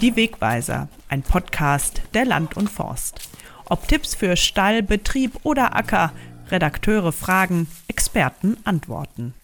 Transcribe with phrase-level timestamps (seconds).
[0.00, 3.28] Die Wegweiser, ein Podcast der Land und Forst.
[3.68, 6.12] Ob Tipps für Stall, Betrieb oder Acker,
[6.50, 9.34] Redakteure fragen, Experten antworten.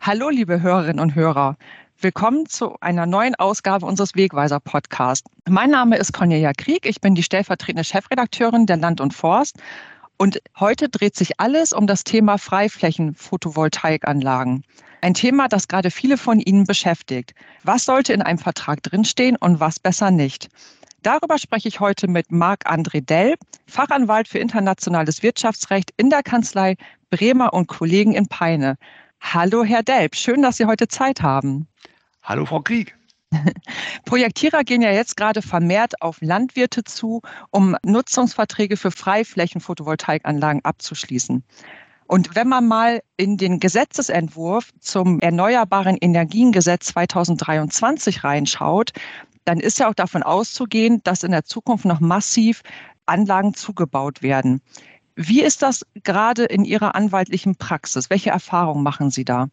[0.00, 1.56] Hallo, liebe Hörerinnen und Hörer.
[2.00, 5.30] Willkommen zu einer neuen Ausgabe unseres Wegweiser Podcasts.
[5.48, 6.86] Mein Name ist Cornelia Krieg.
[6.86, 9.58] Ich bin die stellvertretende Chefredakteurin der Land und Forst.
[10.16, 14.64] Und heute dreht sich alles um das Thema Freiflächen-Photovoltaikanlagen.
[15.02, 17.34] Ein Thema, das gerade viele von Ihnen beschäftigt.
[17.64, 20.48] Was sollte in einem Vertrag drinstehen und was besser nicht?
[21.02, 23.34] Darüber spreche ich heute mit Marc-André Dell,
[23.66, 26.76] Fachanwalt für internationales Wirtschaftsrecht in der Kanzlei
[27.10, 28.76] Bremer und Kollegen in Peine.
[29.20, 31.66] Hallo, Herr Delp, schön, dass Sie heute Zeit haben.
[32.22, 32.96] Hallo, Frau Krieg.
[34.04, 41.42] Projektierer gehen ja jetzt gerade vermehrt auf Landwirte zu, um Nutzungsverträge für Freiflächen-Photovoltaikanlagen abzuschließen.
[42.12, 48.92] Und wenn man mal in den Gesetzesentwurf zum Erneuerbaren Energiengesetz 2023 reinschaut,
[49.46, 52.60] dann ist ja auch davon auszugehen, dass in der Zukunft noch massiv
[53.06, 54.60] Anlagen zugebaut werden.
[55.16, 58.10] Wie ist das gerade in Ihrer anwaltlichen Praxis?
[58.10, 59.48] Welche Erfahrungen machen Sie da?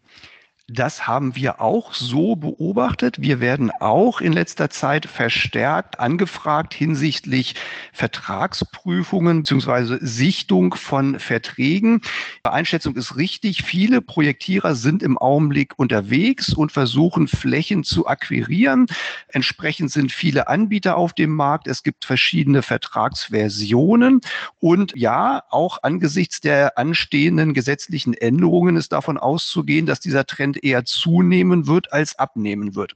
[0.71, 3.19] Das haben wir auch so beobachtet.
[3.19, 7.55] Wir werden auch in letzter Zeit verstärkt angefragt hinsichtlich
[7.91, 9.97] Vertragsprüfungen bzw.
[10.01, 12.01] Sichtung von Verträgen.
[12.45, 13.63] Die Einschätzung ist richtig.
[13.63, 18.85] Viele Projektierer sind im Augenblick unterwegs und versuchen Flächen zu akquirieren.
[19.29, 21.67] Entsprechend sind viele Anbieter auf dem Markt.
[21.67, 24.21] Es gibt verschiedene Vertragsversionen.
[24.59, 30.85] Und ja, auch angesichts der anstehenden gesetzlichen Änderungen ist davon auszugehen, dass dieser Trend eher
[30.85, 32.93] zunehmen wird als abnehmen wird.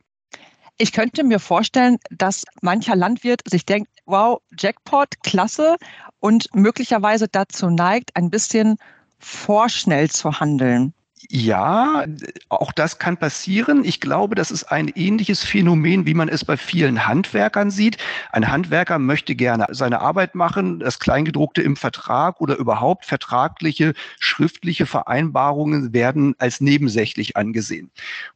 [0.77, 5.77] Ich könnte mir vorstellen, dass mancher Landwirt sich denkt, wow, Jackpot, klasse
[6.19, 8.77] und möglicherweise dazu neigt, ein bisschen
[9.19, 10.93] vorschnell zu handeln.
[11.29, 12.05] Ja,
[12.49, 13.85] auch das kann passieren.
[13.85, 17.97] Ich glaube, das ist ein ähnliches Phänomen, wie man es bei vielen Handwerkern sieht.
[18.31, 24.85] Ein Handwerker möchte gerne seine Arbeit machen, das Kleingedruckte im Vertrag oder überhaupt vertragliche, schriftliche
[24.85, 27.89] Vereinbarungen werden als nebensächlich angesehen.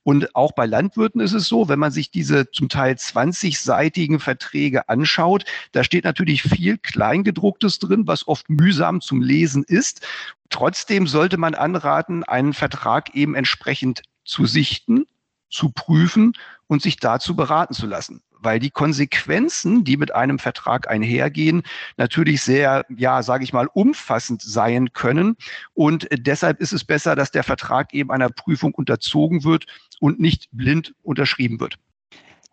[0.04, 4.88] Und auch bei Landwirten ist es so, wenn man sich diese zum Teil 20-seitigen Verträge
[4.88, 10.02] anschaut, da steht natürlich viel Kleingedrucktes drin, was oft mühsam zum Lesen ist.
[10.50, 15.06] Trotzdem sollte man anraten, einen Vertrag eben entsprechend zu sichten,
[15.50, 16.34] zu prüfen
[16.68, 18.22] und sich dazu beraten zu lassen.
[18.40, 21.64] Weil die Konsequenzen, die mit einem Vertrag einhergehen,
[21.98, 25.38] natürlich sehr, ja, sage ich mal, umfassend sein können.
[25.74, 29.66] Und deshalb ist es besser, dass der Vertrag eben einer Prüfung unterzogen wird
[30.00, 31.80] und nicht blind unterschrieben wird.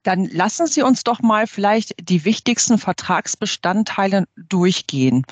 [0.05, 5.25] Dann lassen Sie uns doch mal vielleicht die wichtigsten Vertragsbestandteile durchgehen.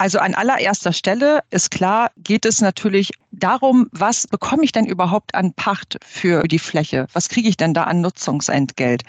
[0.00, 5.34] Also an allererster Stelle ist klar, geht es natürlich darum, was bekomme ich denn überhaupt
[5.34, 7.08] an Pacht für die Fläche?
[7.12, 9.02] Was kriege ich denn da an Nutzungsentgelt?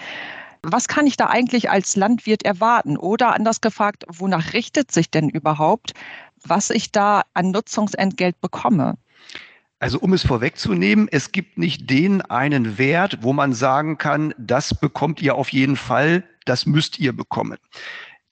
[0.63, 2.97] Was kann ich da eigentlich als Landwirt erwarten?
[2.97, 5.93] Oder anders gefragt, wonach richtet sich denn überhaupt,
[6.43, 8.95] was ich da an Nutzungsentgelt bekomme?
[9.79, 14.73] Also um es vorwegzunehmen, es gibt nicht den einen Wert, wo man sagen kann, das
[14.73, 17.57] bekommt ihr auf jeden Fall, das müsst ihr bekommen.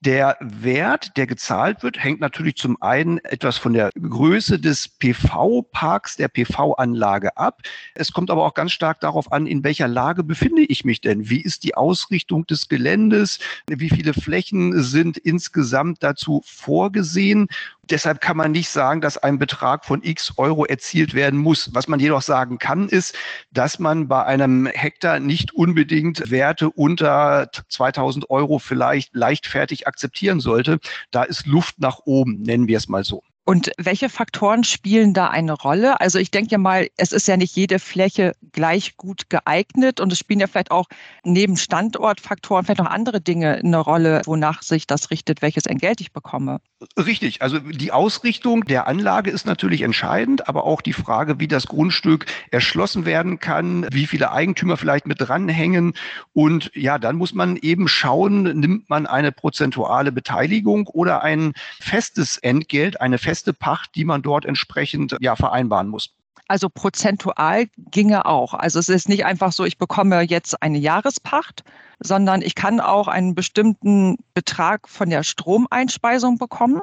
[0.02, 6.18] Der Wert, der gezahlt wird, hängt natürlich zum einen etwas von der Größe des PV-Parks,
[6.18, 7.62] der PV-Anlage ab.
[7.96, 11.32] Es kommt aber auch ganz stark darauf an, in welcher Lage befinde ich mich denn?
[11.32, 13.40] Wie ist die Ausrichtung des Geländes?
[13.68, 17.48] Wie viele Flächen sind insgesamt dazu vorgesehen?
[17.90, 21.74] Deshalb kann man nicht sagen, dass ein Betrag von x Euro erzielt werden muss.
[21.74, 23.16] Was man jedoch sagen kann, ist,
[23.52, 30.80] dass man bei einem Hektar nicht unbedingt Werte unter 2000 Euro vielleicht leichtfertig akzeptieren sollte.
[31.12, 33.24] Da ist Luft nach oben, nennen wir es mal so.
[33.50, 36.02] Und welche Faktoren spielen da eine Rolle?
[36.02, 40.20] Also ich denke mal, es ist ja nicht jede Fläche gleich gut geeignet und es
[40.20, 40.88] spielen ja vielleicht auch
[41.24, 46.12] neben Standortfaktoren vielleicht noch andere Dinge eine Rolle, wonach sich das richtet, welches Entgelt ich
[46.12, 46.60] bekomme.
[46.98, 51.68] Richtig, also die Ausrichtung der Anlage ist natürlich entscheidend, aber auch die Frage, wie das
[51.68, 55.94] Grundstück erschlossen werden kann, wie viele Eigentümer vielleicht mit dranhängen
[56.34, 62.38] und ja, dann muss man eben schauen, nimmt man eine prozentuale Beteiligung oder ein festes
[62.38, 66.10] Entgelt, eine feste feste Pacht, die man dort entsprechend ja vereinbaren muss.
[66.48, 68.56] Also prozentual ginge auch.
[68.56, 71.64] Also es ist nicht einfach so, ich bekomme jetzt eine Jahrespacht,
[72.00, 76.82] sondern ich kann auch einen bestimmten Betrag von der Stromeinspeisung bekommen.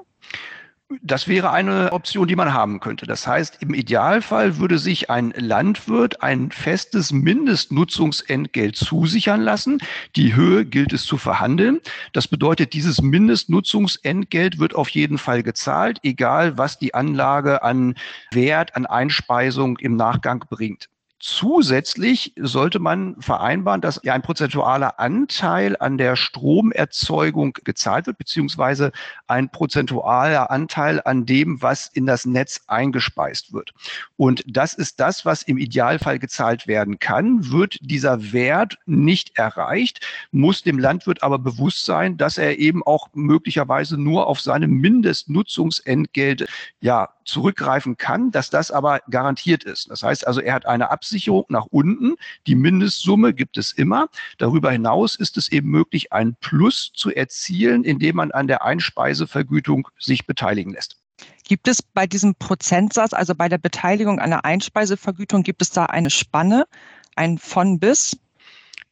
[1.03, 3.07] Das wäre eine Option, die man haben könnte.
[3.07, 9.79] Das heißt, im Idealfall würde sich ein Landwirt ein festes Mindestnutzungsentgelt zusichern lassen.
[10.17, 11.81] Die Höhe gilt es zu verhandeln.
[12.13, 17.95] Das bedeutet, dieses Mindestnutzungsentgelt wird auf jeden Fall gezahlt, egal was die Anlage an
[18.33, 20.89] Wert, an Einspeisung im Nachgang bringt.
[21.27, 28.93] Zusätzlich sollte man vereinbaren, dass ein prozentualer Anteil an der Stromerzeugung gezahlt wird, beziehungsweise
[29.27, 33.73] ein prozentualer Anteil an dem, was in das Netz eingespeist wird.
[34.19, 37.51] Und das ist das, was im Idealfall gezahlt werden kann.
[37.51, 43.09] Wird dieser Wert nicht erreicht, muss dem Landwirt aber bewusst sein, dass er eben auch
[43.15, 46.47] möglicherweise nur auf seine Mindestnutzungsentgelt
[46.81, 49.91] ja zurückgreifen kann, dass das aber garantiert ist.
[49.91, 52.17] Das heißt also, er hat eine Absicherung nach unten.
[52.49, 54.09] Die Mindestsumme gibt es immer.
[54.39, 59.87] Darüber hinaus ist es eben möglich, einen Plus zu erzielen, indem man an der Einspeisevergütung
[59.97, 60.97] sich beteiligen lässt.
[61.45, 65.87] Gibt es bei diesem Prozentsatz, also bei der Beteiligung an der Einspeisevergütung, gibt es da
[65.87, 66.67] eine Spanne,
[67.15, 68.17] ein von bis?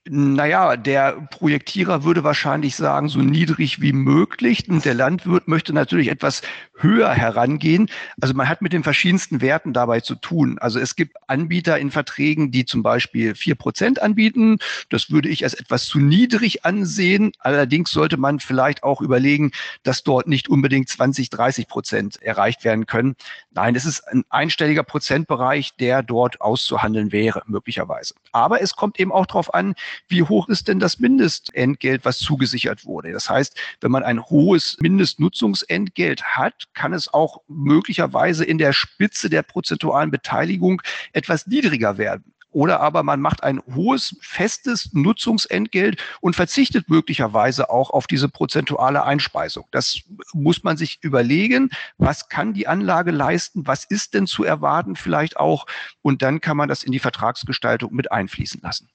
[0.05, 4.69] Naja, der Projektierer würde wahrscheinlich sagen, so niedrig wie möglich.
[4.69, 6.43] Und der Landwirt möchte natürlich etwas
[6.77, 7.89] höher herangehen.
[8.21, 10.59] Also man hat mit den verschiedensten Werten dabei zu tun.
[10.59, 14.59] Also es gibt Anbieter in Verträgen, die zum Beispiel vier Prozent anbieten.
[14.91, 17.31] Das würde ich als etwas zu niedrig ansehen.
[17.39, 19.53] Allerdings sollte man vielleicht auch überlegen,
[19.85, 23.15] dass dort nicht unbedingt 20, 30 Prozent erreicht werden können.
[23.53, 28.15] Nein, es ist ein einstelliger Prozentbereich, der dort auszuhandeln wäre, möglicherweise.
[28.33, 29.77] Aber es kommt eben auch darauf an,
[30.09, 33.13] wie hoch ist denn das Mindestentgelt, was zugesichert wurde.
[33.13, 39.31] Das heißt, wenn man ein hohes Mindestnutzungsentgelt hat, kann es auch möglicherweise in der Spitze
[39.31, 42.33] der prozentualen Beteiligung etwas niedriger werden.
[42.53, 49.05] Oder aber man macht ein hohes, festes Nutzungsentgelt und verzichtet möglicherweise auch auf diese prozentuale
[49.05, 49.67] Einspeisung.
[49.71, 50.01] Das
[50.35, 51.71] muss man sich überlegen.
[51.97, 53.67] Was kann die Anlage leisten?
[53.67, 55.67] Was ist denn zu erwarten vielleicht auch?
[56.03, 58.89] Und dann kann man das in die Vertragsgestaltung mit einfließen lassen.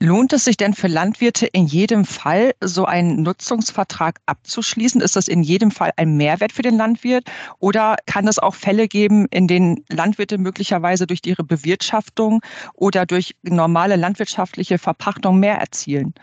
[0.00, 5.00] Lohnt es sich denn für Landwirte in jedem Fall, so einen Nutzungsvertrag abzuschließen?
[5.00, 7.30] Ist das in jedem Fall ein Mehrwert für den Landwirt?
[7.58, 12.40] Oder kann es auch Fälle geben, in denen Landwirte möglicherweise durch ihre Bewirtschaftung
[12.74, 16.14] oder durch normale landwirtschaftliche Verpachtung mehr erzielen?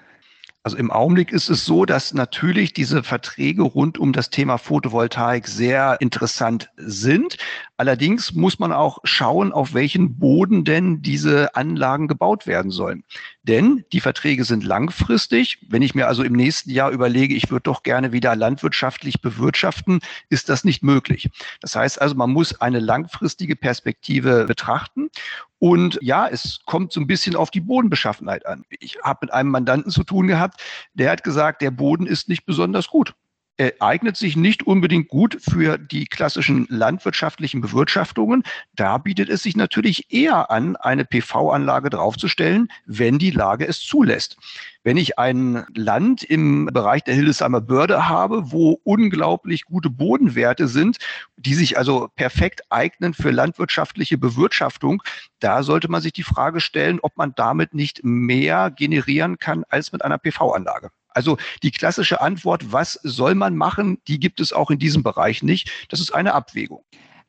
[0.64, 5.48] Also im Augenblick ist es so, dass natürlich diese Verträge rund um das Thema Photovoltaik
[5.48, 7.38] sehr interessant sind.
[7.78, 13.04] Allerdings muss man auch schauen, auf welchen Boden denn diese Anlagen gebaut werden sollen.
[13.44, 15.66] Denn die Verträge sind langfristig.
[15.68, 20.00] Wenn ich mir also im nächsten Jahr überlege, ich würde doch gerne wieder landwirtschaftlich bewirtschaften,
[20.30, 21.30] ist das nicht möglich.
[21.60, 25.10] Das heißt also, man muss eine langfristige Perspektive betrachten.
[25.58, 28.64] Und ja, es kommt so ein bisschen auf die Bodenbeschaffenheit an.
[28.80, 30.62] Ich habe mit einem Mandanten zu tun gehabt,
[30.94, 33.14] der hat gesagt, der Boden ist nicht besonders gut
[33.62, 38.42] Er eignet sich nicht unbedingt gut für die klassischen landwirtschaftlichen Bewirtschaftungen.
[38.74, 44.38] Da bietet es sich natürlich eher an, eine PV-Anlage draufzustellen, wenn die Lage es zulässt.
[44.82, 50.98] Wenn ich ein Land im Bereich der Hildesheimer Börde habe, wo unglaublich gute Bodenwerte sind,
[51.38, 55.04] die sich also perfekt eignen für landwirtschaftliche Bewirtschaftung,
[55.40, 59.92] da sollte man sich die Frage stellen, ob man damit nicht mehr generieren kann als
[59.92, 60.90] mit einer PV-Anlage.
[61.12, 65.44] Also die klassische Antwort, was soll man machen, die gibt es auch in diesem Bereich
[65.44, 65.70] nicht.
[65.90, 66.84] Das ist eine Abwägung.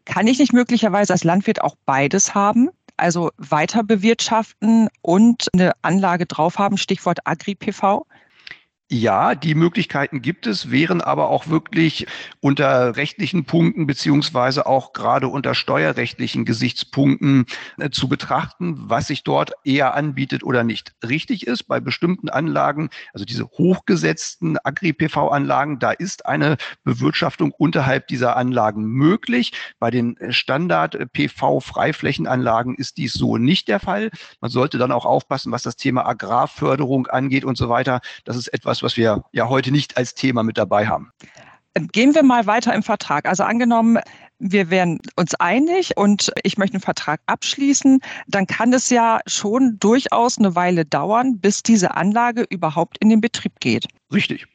[0.05, 2.71] Kann ich nicht möglicherweise als Landwirt auch beides haben?
[2.97, 8.07] also weiter bewirtschaften und eine Anlage drauf haben, Stichwort Agri-PV?
[8.95, 12.07] Ja, die Möglichkeiten gibt es, wären aber auch wirklich
[12.41, 17.47] unter rechtlichen Punkten beziehungsweise auch gerade unter steuerrechtlichen Gesichtspunkten
[17.79, 20.93] äh, zu betrachten, was sich dort eher anbietet oder nicht.
[21.03, 28.37] Richtig ist, bei bestimmten Anlagen, also diese hochgesetzten Agri-PV-Anlagen, da ist eine Bewirtschaftung unterhalb dieser
[28.37, 29.53] Anlagen möglich.
[29.79, 34.11] Bei den Standard-PV-Freiflächenanlagen ist dies so nicht der Fall.
[34.43, 38.03] Man sollte dann auch aufpassen, was das Thema Agrarförderung angeht und so weiter.
[38.27, 41.11] Das ist etwas, was wir ja heute nicht als Thema mit dabei haben.
[41.75, 43.27] Gehen wir mal weiter im Vertrag.
[43.27, 43.99] Also angenommen,
[44.39, 49.79] wir wären uns einig und ich möchte einen Vertrag abschließen, dann kann es ja schon
[49.79, 53.87] durchaus eine Weile dauern, bis diese Anlage überhaupt in den Betrieb geht.
[54.13, 54.47] Richtig.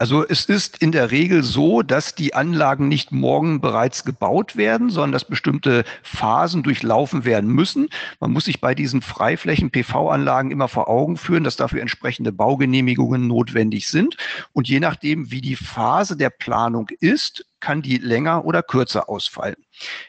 [0.00, 4.88] Also es ist in der Regel so, dass die Anlagen nicht morgen bereits gebaut werden,
[4.88, 7.90] sondern dass bestimmte Phasen durchlaufen werden müssen.
[8.18, 13.88] Man muss sich bei diesen Freiflächen-PV-Anlagen immer vor Augen führen, dass dafür entsprechende Baugenehmigungen notwendig
[13.88, 14.16] sind.
[14.54, 19.56] Und je nachdem, wie die Phase der Planung ist, kann die länger oder kürzer ausfallen.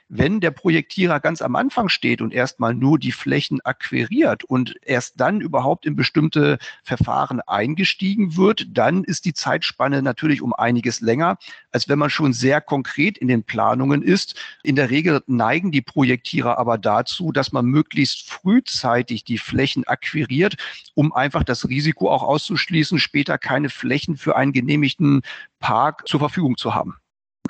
[0.09, 5.19] Wenn der Projektierer ganz am Anfang steht und erstmal nur die Flächen akquiriert und erst
[5.19, 11.37] dann überhaupt in bestimmte Verfahren eingestiegen wird, dann ist die Zeitspanne natürlich um einiges länger,
[11.71, 14.35] als wenn man schon sehr konkret in den Planungen ist.
[14.63, 20.55] In der Regel neigen die Projektierer aber dazu, dass man möglichst frühzeitig die Flächen akquiriert,
[20.95, 25.21] um einfach das Risiko auch auszuschließen, später keine Flächen für einen genehmigten
[25.59, 26.97] Park zur Verfügung zu haben.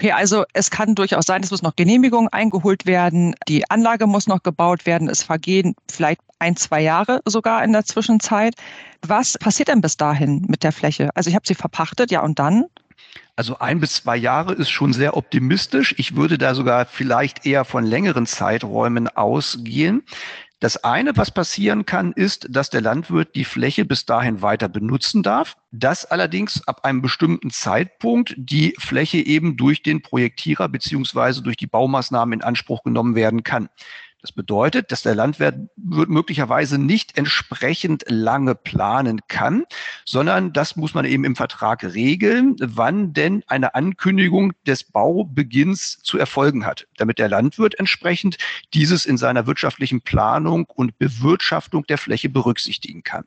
[0.02, 4.26] Okay, also es kann durchaus sein, es muss noch Genehmigung eingeholt werden, die Anlage muss
[4.26, 8.56] noch gebaut werden, es vergehen vielleicht ein, zwei Jahre sogar in der Zwischenzeit.
[9.04, 11.12] Was passiert denn bis dahin mit der Fläche?
[11.14, 12.66] Also ich habe sie verpachtet, ja und dann?
[13.36, 15.94] Also ein bis zwei Jahre ist schon sehr optimistisch.
[16.00, 20.02] Ich würde da sogar vielleicht eher von längeren Zeiträumen ausgehen.
[20.62, 25.24] Das eine, was passieren kann, ist, dass der Landwirt die Fläche bis dahin weiter benutzen
[25.24, 31.58] darf, dass allerdings ab einem bestimmten Zeitpunkt die Fläche eben durch den Projektierer beziehungsweise durch
[31.58, 33.70] die Baumaßnahmen in Anspruch genommen werden kann.
[34.22, 39.66] Das bedeutet, dass der Landwirt möglicherweise nicht entsprechend lange planen kann,
[40.06, 46.20] sondern das muss man eben im Vertrag regeln, wann denn eine Ankündigung des Baubeginns zu
[46.20, 48.38] erfolgen hat, damit der Landwirt entsprechend
[48.76, 53.26] dieses in seiner wirtschaftlichen Planung und Bewirtschaftung der Fläche berücksichtigen kann.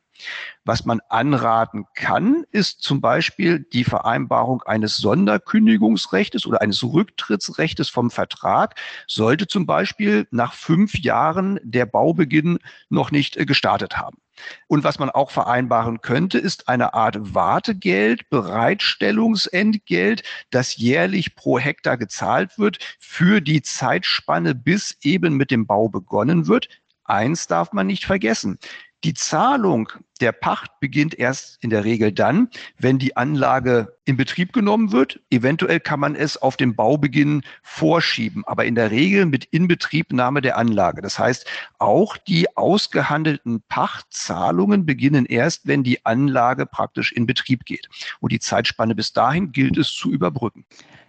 [0.64, 8.10] Was man anraten kann, ist zum Beispiel die Vereinbarung eines Sonderkündigungsrechtes oder eines Rücktrittsrechtes vom
[8.10, 14.18] Vertrag, sollte zum Beispiel nach fünf Jahren der Baubeginn noch nicht äh, gestartet haben.
[14.66, 21.96] Und was man auch vereinbaren könnte, ist eine Art Wartegeld, Bereitstellungsentgelt, das jährlich pro Hektar
[21.96, 26.68] gezahlt wird für die Zeitspanne, bis eben mit dem Bau begonnen wird.
[27.04, 28.58] Eins darf man nicht vergessen.
[29.04, 29.90] Die Zahlung
[30.22, 35.20] der Pacht beginnt erst in der Regel dann, wenn die Anlage in Betrieb genommen wird.
[35.28, 40.56] Eventuell kann man es auf den Baubeginn vorschieben, aber in der Regel mit Inbetriebnahme der
[40.56, 41.02] Anlage.
[41.02, 41.46] Das heißt,
[41.78, 47.90] auch die ausgehandelten Pachtzahlungen beginnen erst, wenn die Anlage praktisch in Betrieb geht.
[48.20, 50.64] Und die Zeitspanne bis dahin gilt es zu überbrücken.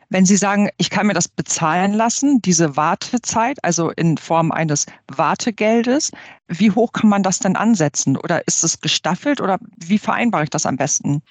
[0.10, 4.86] Wenn Sie sagen, ich kann mir das bezahlen lassen, diese Wartezeit, also in Form eines
[5.08, 6.12] Wartegeldes,
[6.48, 8.18] wie hoch kann man das denn ansetzen?
[8.18, 11.22] Oder ist es gestaffelt oder wie vereinbare ich das am besten?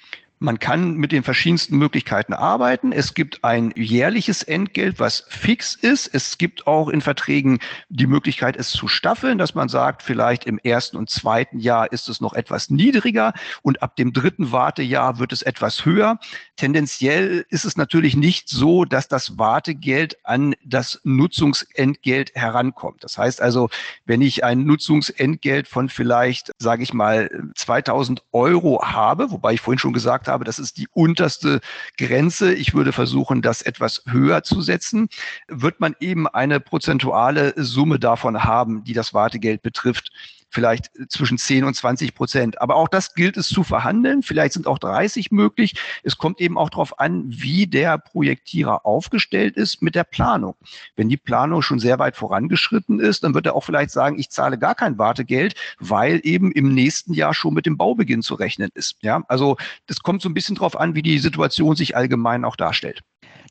[0.41, 2.93] Man kann mit den verschiedensten Möglichkeiten arbeiten.
[2.93, 6.13] Es gibt ein jährliches Entgelt, was fix ist.
[6.13, 10.59] Es gibt auch in Verträgen die Möglichkeit, es zu staffeln, dass man sagt, vielleicht im
[10.59, 15.33] ersten und zweiten Jahr ist es noch etwas niedriger und ab dem dritten Wartejahr wird
[15.33, 16.19] es etwas höher.
[16.57, 23.05] Tendenziell ist es natürlich nicht so, dass das Wartegeld an das Nutzungsentgelt herankommt.
[23.05, 23.71] Das heißt also,
[24.05, 29.79] wenn ich ein Nutzungsentgelt von vielleicht, sage ich mal, 2000 Euro habe, wobei ich vorhin
[29.79, 31.61] schon gesagt habe, habe, das ist die unterste
[31.97, 32.53] Grenze.
[32.53, 35.09] Ich würde versuchen, das etwas höher zu setzen.
[35.49, 40.11] Wird man eben eine prozentuale Summe davon haben, die das Wartegeld betrifft,
[40.55, 42.61] vielleicht zwischen 10 und 20 Prozent.
[42.61, 44.23] Aber auch das gilt es zu verhandeln.
[44.23, 45.75] Vielleicht sind auch 30 möglich.
[46.05, 50.55] Es kommt eben auch darauf an, wie der Projektierer aufgestellt ist mit der Planung.
[50.97, 54.31] Wenn die Planung schon sehr weit vorangeschritten ist, dann wird er auch vielleicht sagen, ich
[54.31, 58.71] zahle gar kein Wartegeld, weil eben im nächsten Jahr schon mit dem Baubeginn zu rechnen
[58.75, 58.97] ist.
[59.03, 59.57] Ja, also
[59.87, 63.03] das kommt so ein bisschen darauf an, wie die Situation sich allgemein auch darstellt.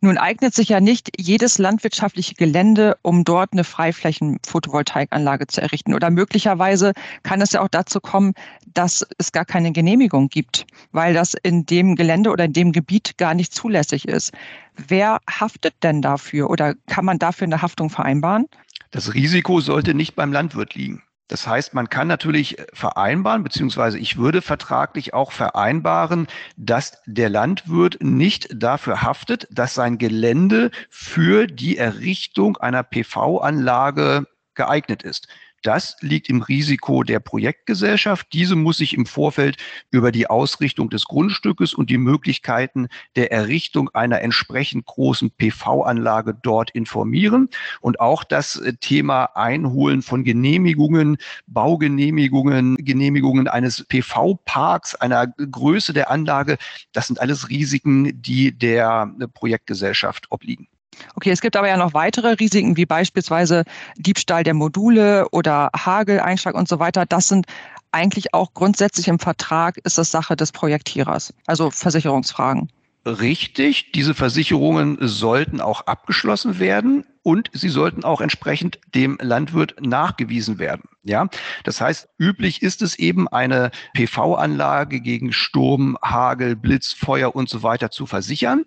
[0.02, 5.94] Nun eignet sich ja nicht jedes landwirtschaftliche Gelände, um dort eine Freiflächen-Photovoltaikanlage zu errichten.
[5.94, 8.34] Oder möglicherweise kann es ja auch dazu kommen,
[8.74, 13.18] dass es gar keine Genehmigung gibt, weil das in dem Gelände oder in dem Gebiet
[13.18, 14.32] gar nicht zulässig ist.
[14.76, 18.48] Wer haftet denn dafür oder kann man dafür eine Haftung vereinbaren?
[18.92, 21.02] Das Risiko sollte nicht beim Landwirt liegen.
[21.34, 27.98] Das heißt, man kann natürlich vereinbaren, beziehungsweise ich würde vertraglich auch vereinbaren, dass der Landwirt
[28.04, 35.28] nicht dafür haftet, dass sein Gelände für die Errichtung einer PV-Anlage geeignet ist.
[35.64, 38.28] Das liegt im Risiko der Projektgesellschaft.
[38.34, 39.56] Diese muss sich im Vorfeld
[39.92, 46.72] über die Ausrichtung des Grundstückes und die Möglichkeiten der Errichtung einer entsprechend großen PV-Anlage dort
[46.72, 47.48] informieren.
[47.80, 51.18] Und auch das äh, Thema Einholen von Genehmigungen,
[51.48, 56.58] Baugenehmigungen, Genehmigungen eines PV-Parks, einer Größe der Anlage,
[56.92, 60.68] das sind alles Risiken, die der äh, Projektgesellschaft obliegen.
[61.16, 63.64] Okay, es gibt aber ja noch weitere Risiken, wie beispielsweise
[63.98, 67.06] Diebstahl der Module oder Hageleinschlag und so weiter.
[67.06, 67.46] Das sind
[67.92, 72.70] eigentlich auch grundsätzlich im Vertrag, ist das Sache des Projektierers, also Versicherungsfragen.
[73.06, 80.58] Richtig, diese Versicherungen sollten auch abgeschlossen werden und sie sollten auch entsprechend dem Landwirt nachgewiesen
[80.58, 80.84] werden.
[81.04, 81.28] Ja,
[81.66, 87.62] das heißt, üblich ist es eben, eine PV-Anlage gegen Sturm, Hagel, Blitz, Feuer und so
[87.62, 88.64] weiter zu versichern.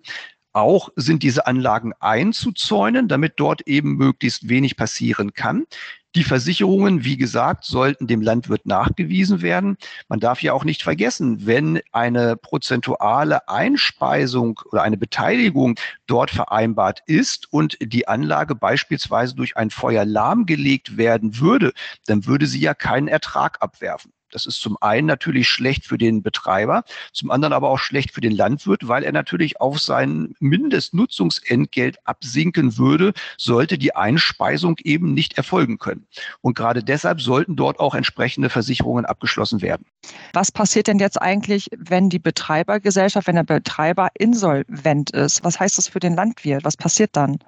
[0.57, 5.67] Auch sind diese Anlagen einzuzäunen, damit dort eben möglichst wenig passieren kann.
[6.15, 9.77] Die Versicherungen, wie gesagt, sollten dem Landwirt nachgewiesen werden.
[10.07, 17.03] Man darf ja auch nicht vergessen, wenn eine prozentuale Einspeisung oder eine Beteiligung dort vereinbart
[17.05, 21.71] ist und die Anlage beispielsweise durch ein Feuer lahmgelegt werden würde,
[22.07, 24.11] dann würde sie ja keinen Ertrag abwerfen.
[24.31, 28.21] Das ist zum einen natürlich schlecht für den Betreiber, zum anderen aber auch schlecht für
[28.21, 35.37] den Landwirt, weil er natürlich auf sein Mindestnutzungsentgelt absinken würde, sollte die Einspeisung eben nicht
[35.37, 36.07] erfolgen können.
[36.41, 39.85] Und gerade deshalb sollten dort auch entsprechende Versicherungen abgeschlossen werden.
[40.33, 45.43] Was passiert denn jetzt eigentlich, wenn die Betreibergesellschaft, wenn der Betreiber insolvent ist?
[45.43, 46.63] Was heißt das für den Landwirt?
[46.63, 47.39] Was passiert dann?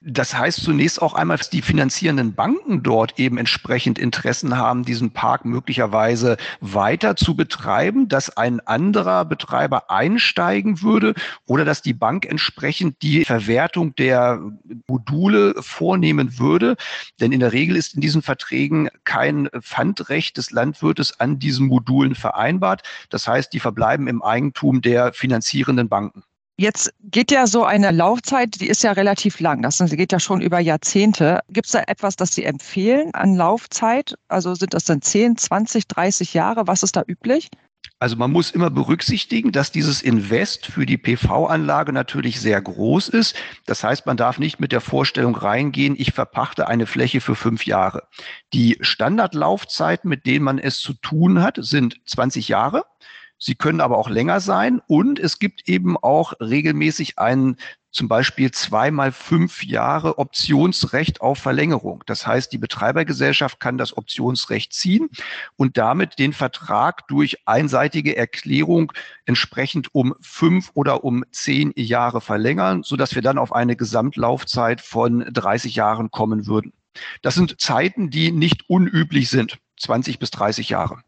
[0.00, 5.10] Das heißt zunächst auch einmal, dass die finanzierenden Banken dort eben entsprechend Interessen haben, diesen
[5.10, 11.14] Park möglicherweise weiter zu betreiben, dass ein anderer Betreiber einsteigen würde
[11.46, 14.40] oder dass die Bank entsprechend die Verwertung der
[14.86, 16.76] Module vornehmen würde.
[17.18, 22.14] Denn in der Regel ist in diesen Verträgen kein Pfandrecht des Landwirtes an diesen Modulen
[22.14, 22.82] vereinbart.
[23.10, 26.22] Das heißt, die verbleiben im Eigentum der finanzierenden Banken.
[26.60, 29.62] Jetzt geht ja so eine Laufzeit, die ist ja relativ lang.
[29.62, 31.38] Das geht ja schon über Jahrzehnte.
[31.50, 34.16] Gibt es da etwas, das Sie empfehlen an Laufzeit?
[34.26, 36.66] Also sind das dann 10, 20, 30 Jahre?
[36.66, 37.48] Was ist da üblich?
[38.00, 43.36] Also man muss immer berücksichtigen, dass dieses Invest für die PV-Anlage natürlich sehr groß ist.
[43.66, 47.66] Das heißt, man darf nicht mit der Vorstellung reingehen, ich verpachte eine Fläche für fünf
[47.66, 48.08] Jahre.
[48.52, 52.84] Die Standardlaufzeiten, mit denen man es zu tun hat, sind 20 Jahre.
[53.38, 57.56] Sie können aber auch länger sein und es gibt eben auch regelmäßig einen
[57.90, 62.04] zum Beispiel zweimal fünf Jahre Optionsrecht auf Verlängerung.
[62.06, 65.08] Das heißt, die Betreibergesellschaft kann das Optionsrecht ziehen
[65.56, 68.92] und damit den Vertrag durch einseitige Erklärung
[69.24, 75.20] entsprechend um fünf oder um zehn Jahre verlängern, sodass wir dann auf eine Gesamtlaufzeit von
[75.32, 76.72] 30 Jahren kommen würden.
[77.22, 81.02] Das sind Zeiten, die nicht unüblich sind, 20 bis 30 Jahre.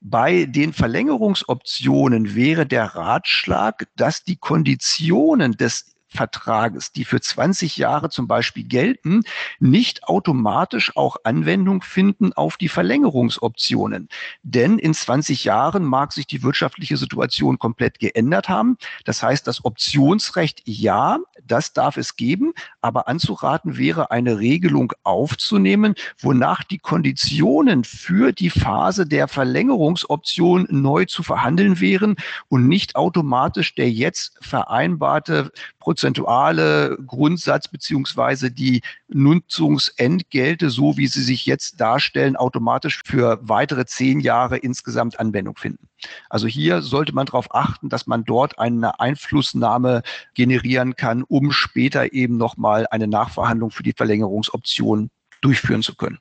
[0.00, 8.10] Bei den Verlängerungsoptionen wäre der Ratschlag, dass die Konditionen des Vertrages, die für 20 Jahre
[8.10, 9.22] zum Beispiel gelten,
[9.58, 14.08] nicht automatisch auch Anwendung finden auf die Verlängerungsoptionen.
[14.42, 18.76] Denn in 20 Jahren mag sich die wirtschaftliche Situation komplett geändert haben.
[19.04, 25.94] Das heißt, das Optionsrecht, ja, das darf es geben, aber anzuraten wäre, eine Regelung aufzunehmen,
[26.18, 32.16] wonach die Konditionen für die Phase der Verlängerungsoption neu zu verhandeln wären
[32.48, 41.46] und nicht automatisch der jetzt vereinbarte prozentuale Grundsatz beziehungsweise die Nutzungsentgelte, so wie sie sich
[41.46, 45.88] jetzt darstellen, automatisch für weitere zehn Jahre insgesamt Anwendung finden.
[46.28, 50.02] Also hier sollte man darauf achten, dass man dort eine Einflussnahme
[50.34, 56.18] generieren kann, um später eben nochmal eine Nachverhandlung für die Verlängerungsoption durchführen zu können.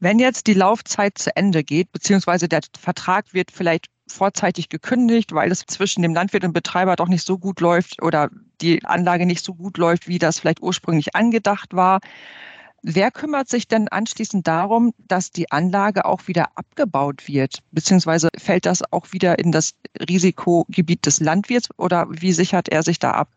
[0.00, 5.50] Wenn jetzt die Laufzeit zu Ende geht, beziehungsweise der Vertrag wird vielleicht vorzeitig gekündigt, weil
[5.50, 9.44] es zwischen dem Landwirt und Betreiber doch nicht so gut läuft oder die Anlage nicht
[9.44, 12.00] so gut läuft, wie das vielleicht ursprünglich angedacht war.
[12.82, 17.58] Wer kümmert sich denn anschließend darum, dass die Anlage auch wieder abgebaut wird?
[17.72, 23.00] Beziehungsweise fällt das auch wieder in das Risikogebiet des Landwirts oder wie sichert er sich
[23.00, 23.30] da ab?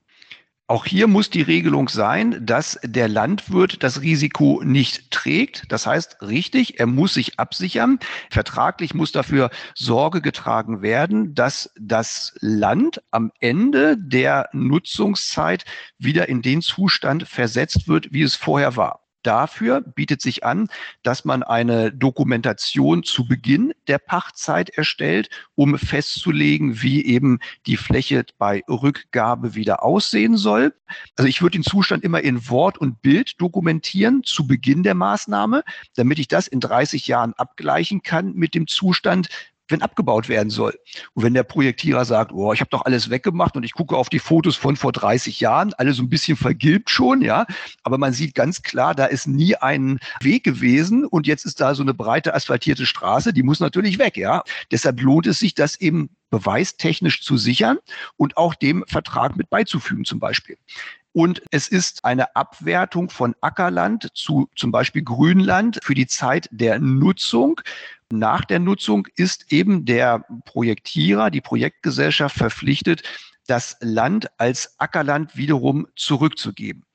[0.71, 5.69] Auch hier muss die Regelung sein, dass der Landwirt das Risiko nicht trägt.
[5.69, 7.99] Das heißt, richtig, er muss sich absichern.
[8.29, 15.65] Vertraglich muss dafür Sorge getragen werden, dass das Land am Ende der Nutzungszeit
[15.97, 19.01] wieder in den Zustand versetzt wird, wie es vorher war.
[19.23, 20.67] Dafür bietet sich an,
[21.03, 28.25] dass man eine Dokumentation zu Beginn der Pachtzeit erstellt, um festzulegen, wie eben die Fläche
[28.37, 30.73] bei Rückgabe wieder aussehen soll.
[31.15, 35.63] Also ich würde den Zustand immer in Wort und Bild dokumentieren zu Beginn der Maßnahme,
[35.95, 39.29] damit ich das in 30 Jahren abgleichen kann mit dem Zustand,
[39.71, 40.77] wenn abgebaut werden soll.
[41.13, 44.09] Und wenn der Projektierer sagt, oh, ich habe doch alles weggemacht und ich gucke auf
[44.09, 47.45] die Fotos von vor 30 Jahren, alle so ein bisschen vergilbt schon, ja,
[47.83, 51.75] aber man sieht ganz klar, da ist nie ein Weg gewesen und jetzt ist da
[51.75, 54.43] so eine breite asphaltierte Straße, die muss natürlich weg, ja.
[54.71, 57.77] Deshalb lohnt es sich, das eben beweistechnisch zu sichern
[58.17, 60.57] und auch dem Vertrag mit beizufügen zum Beispiel.
[61.13, 66.79] Und es ist eine Abwertung von Ackerland zu zum Beispiel Grünland für die Zeit der
[66.79, 67.59] Nutzung.
[68.11, 73.03] Nach der Nutzung ist eben der Projektierer, die Projektgesellschaft verpflichtet,
[73.47, 76.85] das Land als Ackerland wiederum zurückzugeben.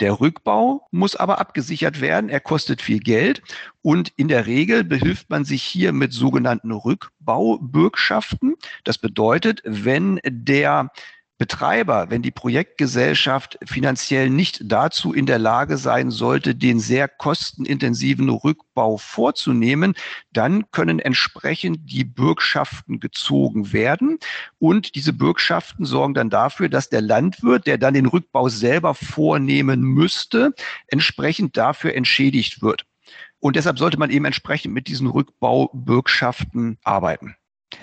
[0.00, 2.28] Der Rückbau muss aber abgesichert werden.
[2.28, 3.42] Er kostet viel Geld
[3.80, 8.56] und in der Regel behilft man sich hier mit sogenannten Rückbaubürgschaften.
[8.82, 10.90] Das bedeutet, wenn der
[11.36, 18.28] Betreiber, wenn die Projektgesellschaft finanziell nicht dazu in der Lage sein sollte, den sehr kostenintensiven
[18.28, 19.94] Rückbau vorzunehmen,
[20.32, 24.18] dann können entsprechend die Bürgschaften gezogen werden.
[24.58, 29.80] Und diese Bürgschaften sorgen dann dafür, dass der Landwirt, der dann den Rückbau selber vornehmen
[29.80, 30.54] müsste,
[30.86, 32.86] entsprechend dafür entschädigt wird.
[33.40, 37.34] Und deshalb sollte man eben entsprechend mit diesen Rückbaubürgschaften arbeiten.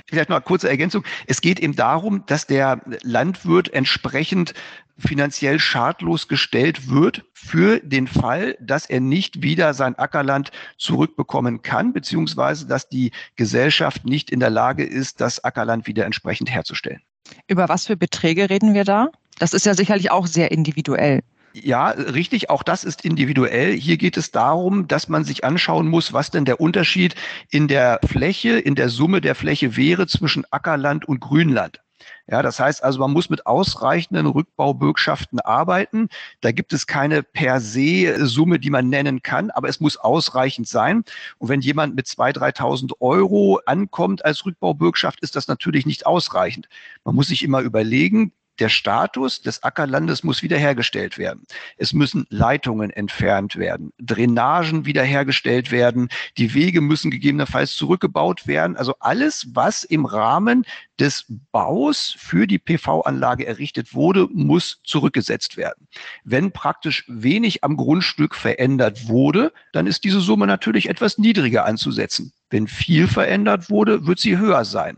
[0.08, 1.04] Vielleicht noch eine kurze Ergänzung.
[1.28, 4.54] Es geht eben darum, dass der Landwirt entsprechend
[4.98, 11.94] finanziell schadlos gestellt wird für den Fall, dass er nicht wieder sein Ackerland zurückbekommen kann,
[11.94, 17.02] beziehungsweise dass die Gesellschaft nicht in der Lage ist, das Ackerland wieder entsprechend herzustellen.
[17.48, 19.10] Über was für Beträge reden wir da?
[19.40, 21.22] Das ist ja sicherlich auch sehr individuell.
[21.54, 22.50] Ja, richtig.
[22.50, 23.74] Auch das ist individuell.
[23.74, 27.16] Hier geht es darum, dass man sich anschauen muss, was denn der Unterschied
[27.50, 31.82] in der Fläche, in der Summe der Fläche wäre zwischen Ackerland und Grünland.
[32.28, 36.08] Ja, das heißt also, man muss mit ausreichenden Rückbaubürgschaften arbeiten.
[36.40, 40.68] Da gibt es keine per se Summe, die man nennen kann, aber es muss ausreichend
[40.68, 41.04] sein.
[41.38, 46.70] Und wenn jemand mit 2.000, 3.000 Euro ankommt als Rückbaubürgschaft, ist das natürlich nicht ausreichend.
[47.04, 51.44] Man muss sich immer überlegen, der Status des Ackerlandes muss wiederhergestellt werden.
[51.78, 58.78] Es müssen Leitungen entfernt werden, Drainagen wiederhergestellt werden, die Wege müssen gegebenenfalls zurückgebaut werden.
[58.78, 60.66] Also alles, was im Rahmen
[61.00, 65.88] des Baus für die PV-Anlage errichtet wurde, muss zurückgesetzt werden.
[66.24, 72.34] Wenn praktisch wenig am Grundstück verändert wurde, dann ist diese Summe natürlich etwas niedriger anzusetzen.
[72.52, 74.98] Wenn viel verändert wurde, wird sie höher sein.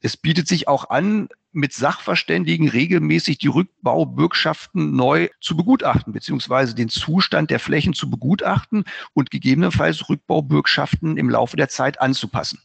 [0.00, 6.88] Es bietet sich auch an, mit Sachverständigen regelmäßig die Rückbaubürgschaften neu zu begutachten, beziehungsweise den
[6.88, 8.84] Zustand der Flächen zu begutachten
[9.14, 12.60] und gegebenenfalls Rückbaubürgschaften im Laufe der Zeit anzupassen.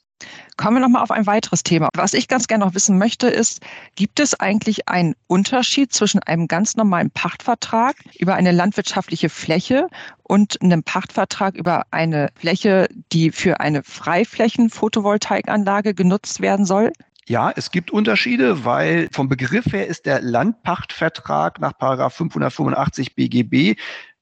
[0.55, 1.89] Kommen wir nochmal auf ein weiteres Thema.
[1.93, 3.59] Was ich ganz gerne noch wissen möchte, ist,
[3.95, 9.89] gibt es eigentlich einen Unterschied zwischen einem ganz normalen Pachtvertrag über eine landwirtschaftliche Fläche
[10.23, 16.93] und einem Pachtvertrag über eine Fläche, die für eine Freiflächen-Photovoltaikanlage genutzt werden soll?
[17.27, 23.79] Ja, es gibt Unterschiede, weil vom Begriff her ist der Landpachtvertrag nach Paragraph 585 BGB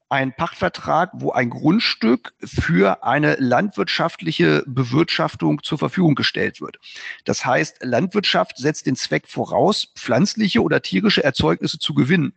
[0.08, 6.78] ein Pachtvertrag, wo ein Grundstück für eine landwirtschaftliche Bewirtschaftung zur Verfügung gestellt wird.
[7.26, 12.34] Das heißt, Landwirtschaft setzt den Zweck voraus, pflanzliche oder tierische Erzeugnisse zu gewinnen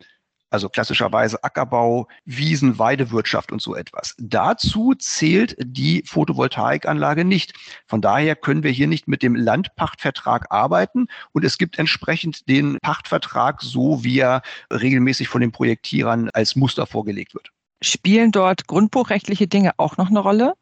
[0.51, 4.15] also klassischerweise Ackerbau, Wiesen, Weidewirtschaft und so etwas.
[4.19, 7.55] Dazu zählt die Photovoltaikanlage nicht.
[7.87, 12.79] Von daher können wir hier nicht mit dem Landpachtvertrag arbeiten und es gibt entsprechend den
[12.83, 17.51] Pachtvertrag, so wie er regelmäßig von den Projektierern als Muster vorgelegt wird.
[17.83, 20.55] Spielen dort grundbuchrechtliche Dinge auch noch eine Rolle?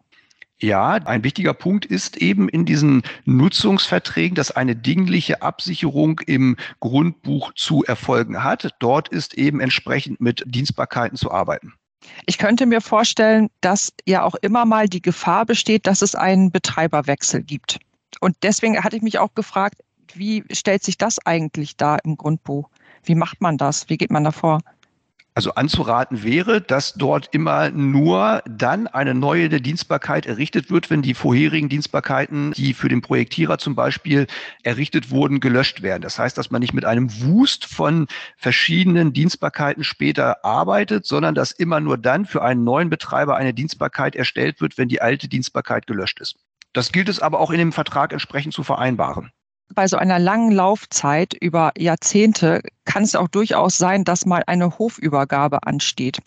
[0.60, 7.52] Ja, ein wichtiger Punkt ist eben in diesen Nutzungsverträgen, dass eine dingliche Absicherung im Grundbuch
[7.54, 8.70] zu erfolgen hat.
[8.78, 11.74] Dort ist eben entsprechend mit Dienstbarkeiten zu arbeiten.
[12.26, 16.50] Ich könnte mir vorstellen, dass ja auch immer mal die Gefahr besteht, dass es einen
[16.50, 17.78] Betreiberwechsel gibt.
[18.20, 19.80] Und deswegen hatte ich mich auch gefragt,
[20.14, 22.68] wie stellt sich das eigentlich da im Grundbuch?
[23.02, 23.88] Wie macht man das?
[23.88, 24.60] Wie geht man da vor?
[25.36, 31.14] Also anzuraten wäre, dass dort immer nur dann eine neue Dienstbarkeit errichtet wird, wenn die
[31.14, 34.28] vorherigen Dienstbarkeiten, die für den Projektierer zum Beispiel
[34.62, 36.02] errichtet wurden, gelöscht werden.
[36.02, 41.50] Das heißt, dass man nicht mit einem Wust von verschiedenen Dienstbarkeiten später arbeitet, sondern dass
[41.50, 45.88] immer nur dann für einen neuen Betreiber eine Dienstbarkeit erstellt wird, wenn die alte Dienstbarkeit
[45.88, 46.36] gelöscht ist.
[46.72, 49.32] Das gilt es aber auch in dem Vertrag entsprechend zu vereinbaren
[49.72, 54.78] bei so einer langen Laufzeit über Jahrzehnte kann es auch durchaus sein, dass mal eine
[54.78, 56.18] Hofübergabe ansteht.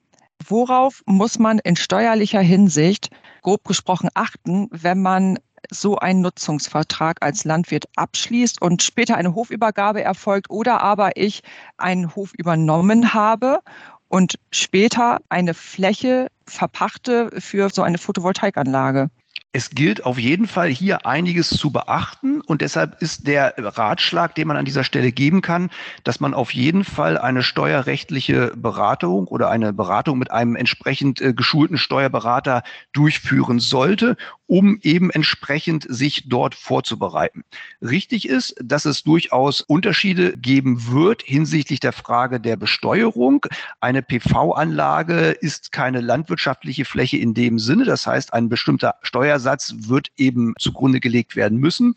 [0.45, 3.09] Worauf muss man in steuerlicher Hinsicht
[3.41, 10.01] grob gesprochen achten, wenn man so einen Nutzungsvertrag als Landwirt abschließt und später eine Hofübergabe
[10.01, 11.41] erfolgt oder aber ich
[11.77, 13.59] einen Hof übernommen habe
[14.07, 19.09] und später eine Fläche verpachte für so eine Photovoltaikanlage?
[19.53, 24.47] Es gilt auf jeden Fall hier einiges zu beachten und deshalb ist der Ratschlag, den
[24.47, 25.69] man an dieser Stelle geben kann,
[26.03, 31.33] dass man auf jeden Fall eine steuerrechtliche Beratung oder eine Beratung mit einem entsprechend äh,
[31.33, 37.43] geschulten Steuerberater durchführen sollte, um eben entsprechend sich dort vorzubereiten.
[37.81, 43.45] Richtig ist, dass es durchaus Unterschiede geben wird hinsichtlich der Frage der Besteuerung.
[43.81, 47.85] Eine PV-Anlage ist keine landwirtschaftliche Fläche in dem Sinne.
[47.85, 48.95] Das heißt, ein bestimmter
[49.37, 51.95] Steuersatz wird eben zugrunde gelegt werden müssen.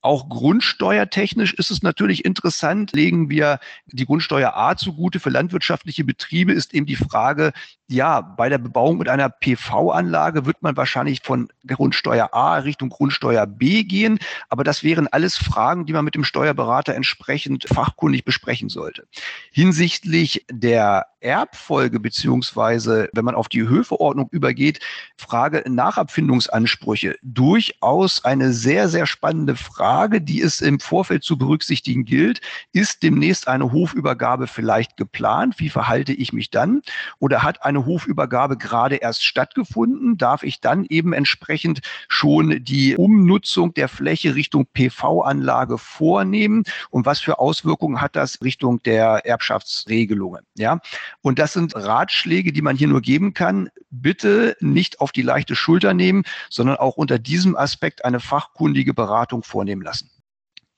[0.00, 2.92] Auch grundsteuertechnisch ist es natürlich interessant.
[2.92, 7.52] Legen wir die Grundsteuer A zugute für landwirtschaftliche Betriebe, ist eben die Frage,
[7.90, 13.46] ja, bei der Bebauung mit einer PV-Anlage wird man wahrscheinlich von Grundsteuer A Richtung Grundsteuer
[13.46, 14.18] B gehen.
[14.50, 19.08] Aber das wären alles Fragen, die man mit dem Steuerberater entsprechend fachkundig besprechen sollte.
[19.52, 24.80] Hinsichtlich der Erbfolge beziehungsweise wenn man auf die Höfeordnung übergeht,
[25.16, 27.16] Frage Nachabfindungsansprüche.
[27.22, 32.40] Durchaus eine sehr, sehr spannende Frage, die es im Vorfeld zu berücksichtigen gilt.
[32.72, 35.58] Ist demnächst eine Hofübergabe vielleicht geplant?
[35.58, 36.82] Wie verhalte ich mich dann?
[37.18, 40.18] Oder hat eine meine Hofübergabe gerade erst stattgefunden?
[40.18, 46.64] Darf ich dann eben entsprechend schon die Umnutzung der Fläche Richtung PV-Anlage vornehmen?
[46.90, 50.44] Und was für Auswirkungen hat das Richtung der Erbschaftsregelungen?
[50.56, 50.80] Ja,
[51.20, 53.68] und das sind Ratschläge, die man hier nur geben kann.
[53.90, 59.42] Bitte nicht auf die leichte Schulter nehmen, sondern auch unter diesem Aspekt eine fachkundige Beratung
[59.42, 60.10] vornehmen lassen.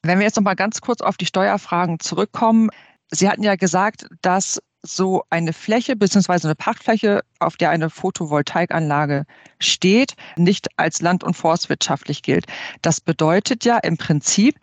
[0.03, 2.71] Wenn wir jetzt noch mal ganz kurz auf die Steuerfragen zurückkommen.
[3.13, 6.45] Sie hatten ja gesagt, dass so eine Fläche bzw.
[6.45, 9.27] eine Pachtfläche, auf der eine Photovoltaikanlage
[9.59, 12.47] steht, nicht als land- und forstwirtschaftlich gilt.
[12.83, 14.57] Das bedeutet ja im Prinzip,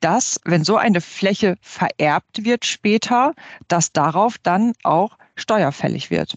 [0.00, 3.34] dass wenn so eine Fläche vererbt wird später,
[3.68, 6.34] dass darauf dann auch steuerfällig wird.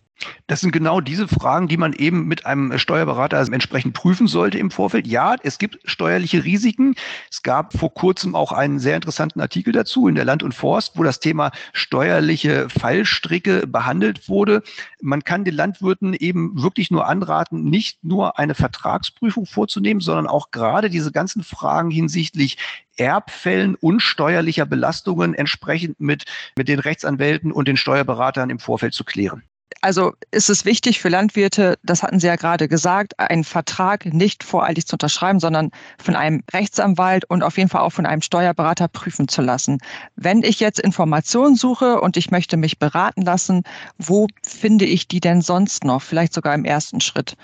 [0.47, 4.71] Das sind genau diese Fragen, die man eben mit einem Steuerberater entsprechend prüfen sollte im
[4.71, 5.07] Vorfeld.
[5.07, 6.95] Ja, es gibt steuerliche Risiken.
[7.29, 10.97] Es gab vor kurzem auch einen sehr interessanten Artikel dazu in der Land und Forst,
[10.97, 14.63] wo das Thema steuerliche Fallstricke behandelt wurde.
[15.01, 20.51] Man kann den Landwirten eben wirklich nur anraten, nicht nur eine Vertragsprüfung vorzunehmen, sondern auch
[20.51, 22.57] gerade diese ganzen Fragen hinsichtlich
[22.97, 29.03] Erbfällen und steuerlicher Belastungen entsprechend mit, mit den Rechtsanwälten und den Steuerberatern im Vorfeld zu
[29.03, 29.43] klären.
[29.81, 34.43] Also ist es wichtig für Landwirte, das hatten Sie ja gerade gesagt, einen Vertrag nicht
[34.43, 38.87] voreilig zu unterschreiben, sondern von einem Rechtsanwalt und auf jeden Fall auch von einem Steuerberater
[38.87, 39.79] prüfen zu lassen.
[40.15, 43.63] Wenn ich jetzt Informationen suche und ich möchte mich beraten lassen,
[43.97, 46.01] wo finde ich die denn sonst noch?
[46.01, 47.35] Vielleicht sogar im ersten Schritt.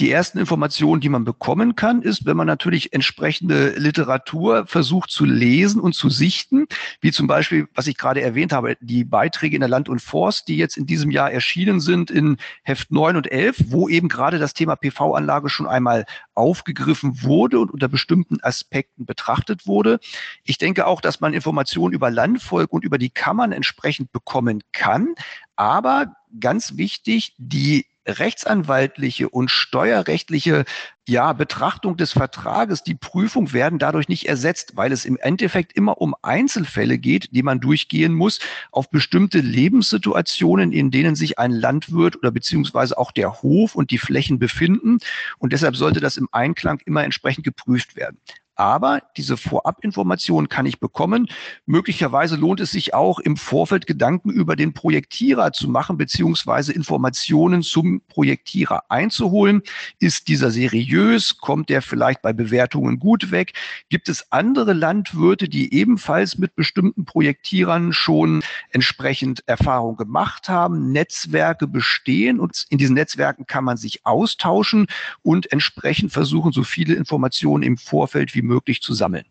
[0.00, 5.26] Die ersten Informationen, die man bekommen kann, ist, wenn man natürlich entsprechende Literatur versucht zu
[5.26, 6.66] lesen und zu sichten,
[7.02, 10.48] wie zum Beispiel, was ich gerade erwähnt habe, die Beiträge in der Land und Forst,
[10.48, 14.38] die jetzt in diesem Jahr erschienen sind in Heft 9 und 11, wo eben gerade
[14.38, 20.00] das Thema PV-Anlage schon einmal aufgegriffen wurde und unter bestimmten Aspekten betrachtet wurde.
[20.44, 25.14] Ich denke auch, dass man Informationen über Landvolk und über die Kammern entsprechend bekommen kann.
[25.56, 30.64] Aber ganz wichtig, die rechtsanwaltliche und steuerrechtliche
[31.08, 36.00] ja, Betrachtung des Vertrages, die Prüfung werden dadurch nicht ersetzt, weil es im Endeffekt immer
[36.00, 38.38] um Einzelfälle geht, die man durchgehen muss,
[38.70, 43.98] auf bestimmte Lebenssituationen, in denen sich ein Landwirt oder beziehungsweise auch der Hof und die
[43.98, 44.98] Flächen befinden.
[45.38, 48.18] Und deshalb sollte das im Einklang immer entsprechend geprüft werden.
[48.60, 51.28] Aber diese Vorabinformation kann ich bekommen.
[51.64, 57.62] Möglicherweise lohnt es sich auch im Vorfeld Gedanken über den Projektierer zu machen, beziehungsweise Informationen
[57.62, 59.62] zum Projektierer einzuholen.
[59.98, 61.38] Ist dieser seriös?
[61.38, 63.54] Kommt der vielleicht bei Bewertungen gut weg?
[63.88, 68.42] Gibt es andere Landwirte, die ebenfalls mit bestimmten Projektierern schon
[68.72, 70.92] entsprechend Erfahrung gemacht haben?
[70.92, 74.86] Netzwerke bestehen und in diesen Netzwerken kann man sich austauschen
[75.22, 78.49] und entsprechend versuchen, so viele Informationen im Vorfeld wie möglich
[78.80, 79.24] zu sammeln.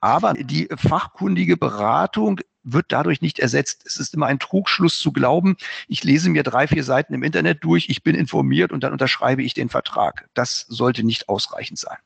[0.00, 3.84] Aber die fachkundige Beratung wird dadurch nicht ersetzt.
[3.86, 5.56] Es ist immer ein Trugschluss zu glauben,
[5.88, 9.42] ich lese mir drei, vier Seiten im Internet durch, ich bin informiert und dann unterschreibe
[9.42, 10.28] ich den Vertrag.
[10.34, 11.98] Das sollte nicht ausreichend sein.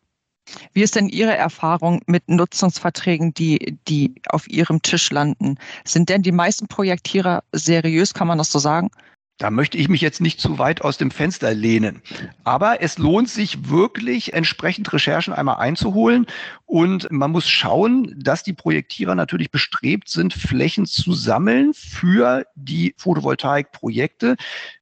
[0.72, 5.56] Wie ist denn Ihre Erfahrung mit Nutzungsverträgen, die, die auf Ihrem Tisch landen?
[5.84, 8.90] Sind denn die meisten Projektierer seriös, kann man das so sagen?
[9.38, 12.02] Da möchte ich mich jetzt nicht zu weit aus dem Fenster lehnen.
[12.42, 16.26] Aber es lohnt sich wirklich, entsprechend Recherchen einmal einzuholen.
[16.66, 22.94] Und man muss schauen, dass die Projektierer natürlich bestrebt sind, Flächen zu sammeln für die
[22.98, 24.36] Photovoltaikprojekte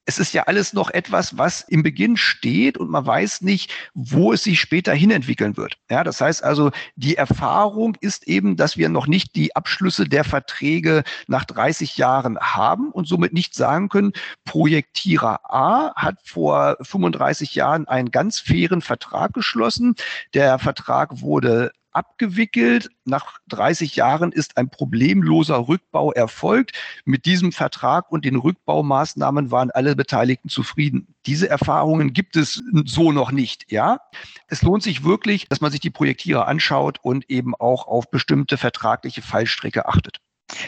[0.09, 4.33] es ist ja alles noch etwas, was im Beginn steht und man weiß nicht, wo
[4.33, 5.79] es sich später hinentwickeln wird.
[5.91, 10.23] Ja, das heißt also, die Erfahrung ist eben, dass wir noch nicht die Abschlüsse der
[10.23, 14.13] Verträge nach 30 Jahren haben und somit nicht sagen können,
[14.47, 19.97] Projektierer A hat vor 35 Jahren einen ganz fairen Vertrag geschlossen.
[20.33, 22.91] Der Vertrag wurde abgewickelt.
[23.05, 26.73] Nach 30 Jahren ist ein problemloser Rückbau erfolgt.
[27.05, 31.15] Mit diesem Vertrag und den Rückbaumaßnahmen waren alle Beteiligten zufrieden.
[31.25, 34.01] Diese Erfahrungen gibt es so noch nicht, ja.
[34.47, 38.59] Es lohnt sich wirklich, dass man sich die Projektierer anschaut und eben auch auf bestimmte
[38.59, 40.21] vertragliche Fallstrecke achtet.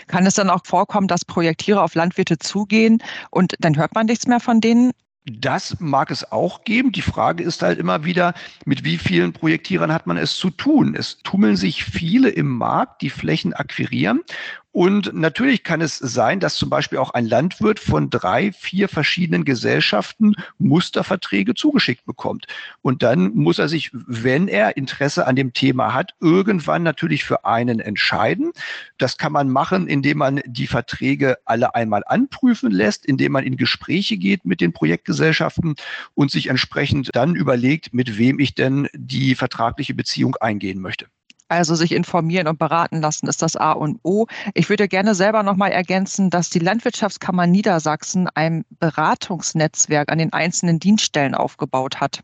[0.07, 4.27] Kann es dann auch vorkommen, dass Projektierer auf Landwirte zugehen und dann hört man nichts
[4.27, 4.93] mehr von denen?
[5.31, 6.91] Das mag es auch geben.
[6.91, 8.33] Die Frage ist halt immer wieder,
[8.65, 10.95] mit wie vielen Projektierern hat man es zu tun?
[10.95, 14.23] Es tummeln sich viele im Markt, die Flächen akquirieren
[14.71, 19.45] und natürlich kann es sein, dass zum Beispiel auch ein Landwirt von drei, vier verschiedenen
[19.45, 22.47] Gesellschaften Musterverträge zugeschickt bekommt.
[22.83, 27.47] Und dann muss er sich, wenn er Interesse an dem Thema hat, irgendwann natürlich für
[27.47, 28.53] einen entscheiden.
[28.99, 33.57] Das kann man machen, indem man die Verträge alle einmal anprüfen lässt, indem man in
[33.57, 35.77] Gespräche geht mit den Projektgesellschaften
[36.15, 41.07] und sich entsprechend dann überlegt, mit wem ich denn die vertragliche Beziehung eingehen möchte.
[41.49, 44.27] Also sich informieren und beraten lassen ist das A und O.
[44.55, 50.33] Ich würde gerne selber noch mal ergänzen, dass die Landwirtschaftskammer Niedersachsen ein Beratungsnetzwerk an den
[50.33, 52.21] einzelnen Dienststellen aufgebaut hat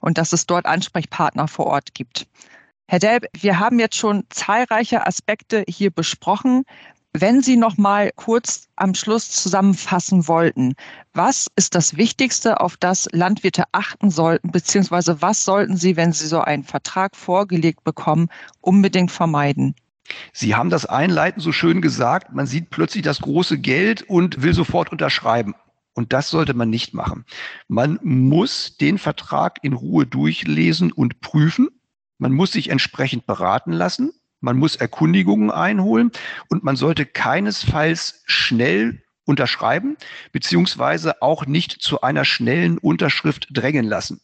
[0.00, 2.26] und dass es dort Ansprechpartner vor Ort gibt.
[2.86, 6.64] Herr Delb, wir haben jetzt schon zahlreiche Aspekte hier besprochen.
[7.16, 10.74] Wenn Sie noch mal kurz am Schluss zusammenfassen wollten,
[11.12, 16.26] was ist das Wichtigste, auf das Landwirte achten sollten, beziehungsweise was sollten sie, wenn sie
[16.26, 19.76] so einen Vertrag vorgelegt bekommen, unbedingt vermeiden?
[20.32, 24.52] Sie haben das einleitend so schön gesagt, man sieht plötzlich das große Geld und will
[24.52, 25.54] sofort unterschreiben.
[25.92, 27.24] Und das sollte man nicht machen.
[27.68, 31.68] Man muss den Vertrag in Ruhe durchlesen und prüfen.
[32.18, 34.12] Man muss sich entsprechend beraten lassen
[34.44, 36.12] man muss Erkundigungen einholen
[36.48, 39.96] und man sollte keinesfalls schnell unterschreiben,
[40.32, 44.20] beziehungsweise auch nicht zu einer schnellen Unterschrift drängen lassen.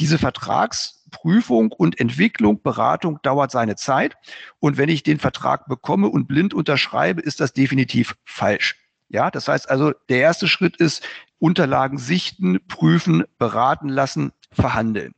[0.00, 4.16] Diese Vertragsprüfung und Entwicklung, Beratung dauert seine Zeit.
[4.58, 8.76] Und wenn ich den Vertrag bekomme und blind unterschreibe, ist das definitiv falsch.
[9.10, 11.06] Ja, das heißt also, der erste Schritt ist
[11.38, 15.14] Unterlagen sichten, prüfen, beraten lassen, verhandeln.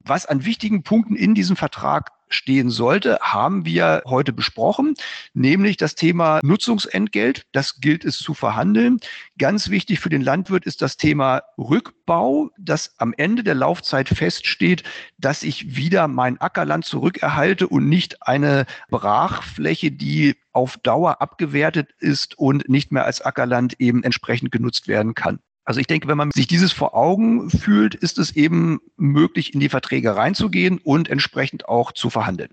[0.00, 4.94] Was an wichtigen Punkten in diesem Vertrag stehen sollte, haben wir heute besprochen,
[5.34, 7.46] nämlich das Thema Nutzungsentgelt.
[7.52, 8.98] Das gilt es zu verhandeln.
[9.38, 14.82] Ganz wichtig für den Landwirt ist das Thema Rückbau, dass am Ende der Laufzeit feststeht,
[15.18, 22.38] dass ich wieder mein Ackerland zurückerhalte und nicht eine Brachfläche, die auf Dauer abgewertet ist
[22.38, 25.38] und nicht mehr als Ackerland eben entsprechend genutzt werden kann.
[25.68, 29.60] Also ich denke, wenn man sich dieses vor Augen fühlt, ist es eben möglich, in
[29.60, 32.48] die Verträge reinzugehen und entsprechend auch zu verhandeln.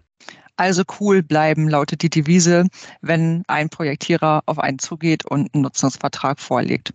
[0.57, 2.67] Also cool bleiben lautet die Devise,
[2.99, 6.93] wenn ein Projektierer auf einen zugeht und einen Nutzungsvertrag vorlegt.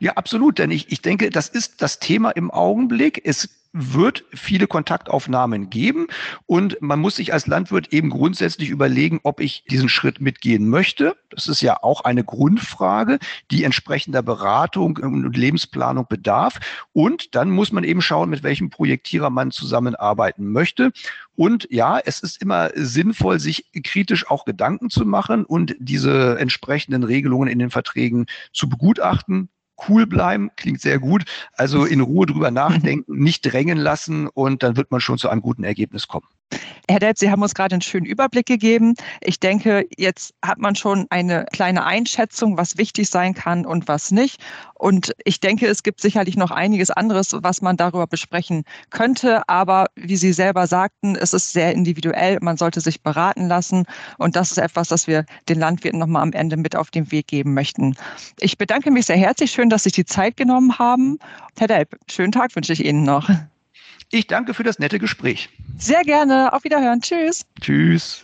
[0.00, 0.58] Ja, absolut.
[0.58, 3.22] Denn ich, ich denke, das ist das Thema im Augenblick.
[3.24, 6.06] Es wird viele Kontaktaufnahmen geben
[6.46, 11.16] und man muss sich als Landwirt eben grundsätzlich überlegen, ob ich diesen Schritt mitgehen möchte.
[11.30, 13.18] Das ist ja auch eine Grundfrage,
[13.50, 16.60] die entsprechender Beratung und Lebensplanung bedarf.
[16.92, 20.92] Und dann muss man eben schauen, mit welchem Projektierer man zusammenarbeiten möchte.
[21.34, 27.02] Und ja, es ist immer sinnvoll, sich kritisch auch Gedanken zu machen und diese entsprechenden
[27.02, 29.48] Regelungen in den Verträgen zu begutachten,
[29.88, 31.24] cool bleiben, klingt sehr gut.
[31.52, 35.42] Also in Ruhe drüber nachdenken, nicht drängen lassen und dann wird man schon zu einem
[35.42, 36.26] guten Ergebnis kommen.
[36.88, 38.94] Herr Delp, Sie haben uns gerade einen schönen Überblick gegeben.
[39.22, 44.10] Ich denke, jetzt hat man schon eine kleine Einschätzung, was wichtig sein kann und was
[44.10, 44.38] nicht.
[44.74, 49.48] Und ich denke, es gibt sicherlich noch einiges anderes, was man darüber besprechen könnte.
[49.48, 52.38] Aber wie Sie selber sagten, es ist sehr individuell.
[52.42, 53.86] Man sollte sich beraten lassen.
[54.18, 57.28] Und das ist etwas, das wir den Landwirten nochmal am Ende mit auf den Weg
[57.28, 57.96] geben möchten.
[58.40, 59.52] Ich bedanke mich sehr herzlich.
[59.52, 61.18] Schön, dass Sie sich die Zeit genommen haben.
[61.58, 63.30] Herr Delp, schönen Tag wünsche ich Ihnen noch.
[64.14, 65.48] Ich danke für das nette Gespräch.
[65.76, 66.52] Sehr gerne.
[66.52, 67.00] Auf Wiederhören.
[67.00, 67.44] Tschüss.
[67.60, 68.22] Tschüss.